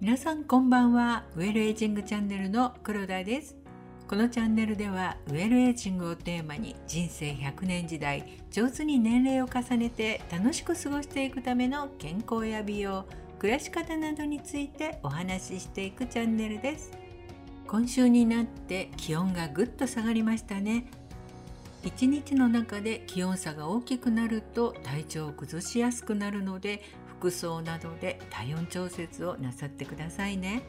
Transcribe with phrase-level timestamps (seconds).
[0.00, 1.24] 皆さんこんばんは。
[1.36, 3.56] ウェルエイジングチャンネルの黒田です。
[4.08, 13.04] このチャンネルではウェルエイジングをテーマに人生100年時代上手に年齢を重ねて楽しく過ごしていくための健康や美容
[13.38, 16.90] 暮らし方などについてお話ししていくチャンネルです。
[17.66, 20.86] 今週になって気温がぐっと下がりましたね。
[21.84, 26.82] 一日の中で気温差が大きくなると体調を崩しやすくなるので
[27.18, 30.62] 服装などで体温調節をなさってくださいね。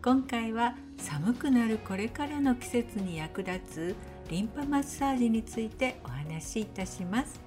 [0.00, 3.96] 今回は寒くなるこれからの季節に役立つ
[4.30, 7.40] リンパマッサージについてお話しいたします。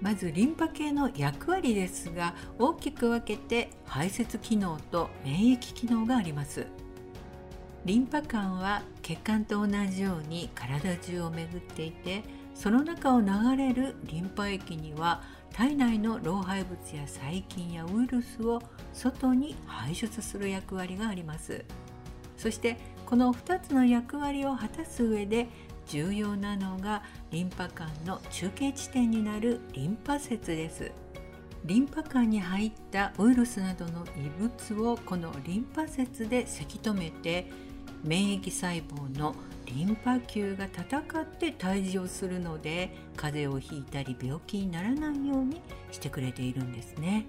[0.00, 6.66] まずリンパ系の役割ですが大きく分けて排泄機能と免疫機能があります。
[7.84, 12.22] リンパ管は血管と同じように体中を巡っていて
[12.54, 13.28] その中を流
[13.58, 15.22] れるリンパ液には
[15.54, 18.60] 体内の老廃物や細菌やウイルスを
[18.92, 21.64] 外に排出する役割があります。
[22.36, 25.46] そしてこの2つの役割を果たす上で
[25.86, 30.90] 重要なのがリンパ管の中継地点になるリンパ節です。
[31.64, 37.48] リンパ管に入ったウイルスなどの異物をこのリンパ節でせき止めて
[38.02, 39.36] 免疫細胞の
[39.66, 47.26] リンパ球が戦って退治をするので風邪をひいたり病気にならないようにしてくれているんですね。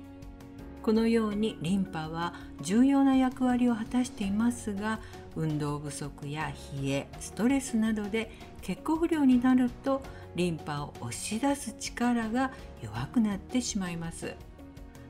[0.82, 5.00] このようにリンパは重要な役割を果たしていますが
[5.36, 10.04] 運動不足や冷えストレスなどで血行不良になると
[10.36, 12.52] リンパを押し出す力が
[12.84, 14.36] 弱くなってしまいます。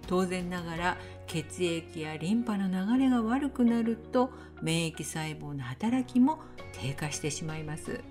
[0.07, 4.29] 当然ながら血液やリンパの流れが悪くなると
[4.61, 6.39] 免疫細胞の働きも
[6.81, 8.01] 低下してしまいます。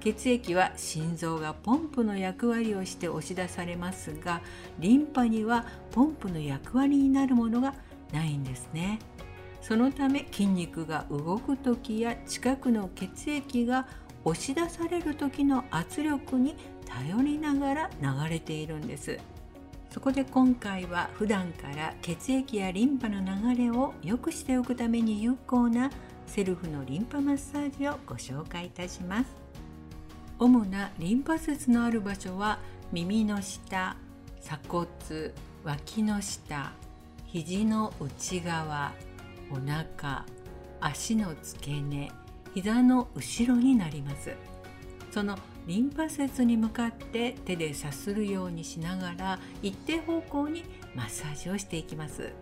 [0.00, 4.42] 血液は心臓がポンプの役割をして押し出されますが
[4.80, 7.74] リンパにはポンプの役割になるものが
[8.12, 8.98] ないんですね。
[9.60, 13.86] そのため筋肉が動く時や近くの血液が
[14.24, 19.18] 押し出される時の圧力に頼りながら流れているんです。
[19.90, 25.90] そこで今回は普段から血液やリンパの流れを良くしておくために有効な
[26.34, 29.26] セルフのリンパマッサージをご紹介いたします。
[30.38, 32.58] 主なリンパ節のある場所は
[32.90, 33.98] 耳の下
[34.40, 34.86] 鎖骨
[35.62, 36.72] 脇の下
[37.26, 38.92] 肘の内側
[39.50, 40.24] お腹
[40.80, 42.10] 足の付け根
[42.54, 44.34] 膝の後ろになります。
[45.10, 52.32] そのリンパ節に向かって手でさするようにしながら一定方向にマッサージをしていきます。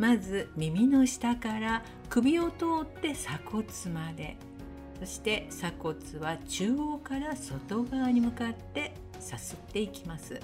[0.00, 4.38] まず耳の下から首を通って鎖骨まで。
[4.98, 10.40] そして鎖骨は中央から外側に向かってさすっていきます。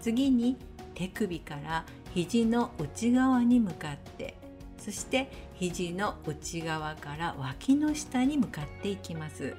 [0.00, 0.56] 次に
[0.94, 1.84] 手首から
[2.14, 4.36] 肘の内側に向かって。
[4.76, 9.54] そして肘の内側から脇の下に向かっていきます。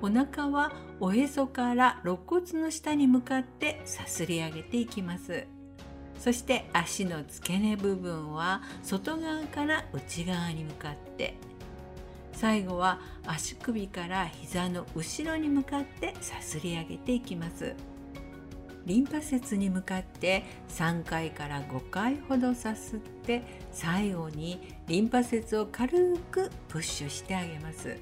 [0.00, 5.44] お腹はおへそから肋骨の下に向かってさすり上げていきます。
[6.22, 11.34] そして足の付け根部分は外側から内側に向かって。
[12.32, 17.74] 最後は足首から膝の後ろに向かってさすり上げていきます。
[18.86, 27.96] リンパ節に向かって3回から5回ほどさすって最後にリンパ節を軽くプッシュしてあげます。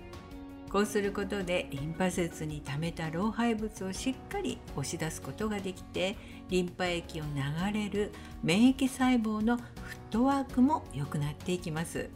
[0.71, 6.17] こうすることでリンパ節に溜めた老廃物をしっかり押し出すことができて
[6.49, 8.13] リンパ液を流れる
[8.45, 9.67] 免疫細胞のフッ
[10.11, 12.09] トワークも良くなっていきます。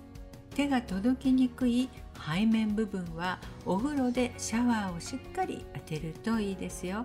[0.55, 1.89] 手が届きにくい
[2.33, 7.05] 背面部分はお風呂でシャワーをしっかり当てるといいですよ。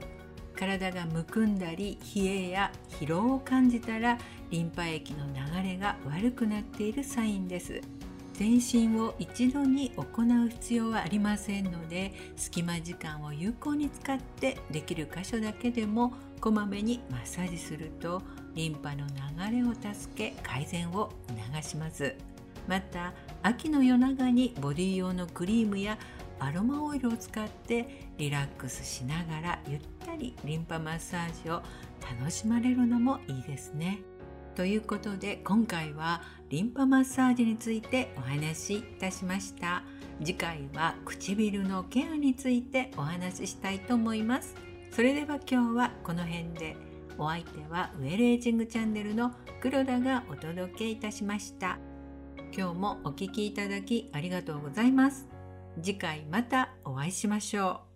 [0.55, 4.19] 体がむくんだり冷えや疲労を感じたら
[4.51, 7.81] リンパ液の流れが悪くなっているサインです。
[8.39, 18.21] 全身を一度に行う必要はありませんので隙間時間を有効に使ってできる箇所だけでもこまめにマッサージすると
[18.55, 21.11] リンパの流れを助け改善を
[21.51, 22.15] 促します
[22.65, 23.11] また
[23.43, 25.97] 秋の夜長にボディ用のクリームや
[26.39, 31.61] アロマオイルを使ってリラックスしながらゆったりリンパマッサージを
[32.17, 33.99] 楽しまれるのもいいですね。
[34.59, 39.83] ということで今回はリンパマッサージについてお話しいたしました。
[40.19, 44.53] 次回は唇のケアについてお話ししたいと思います。
[44.91, 46.75] それでは今日はこの辺で。
[47.17, 51.77] お相手はウェルエイジングチャンネルの黒田がお届けいたしました。
[52.53, 55.25] 今日もお聴きいただきありがとうございます。
[55.81, 57.88] 次回またお会いしましょう。